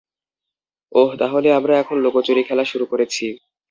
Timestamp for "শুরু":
2.65-2.85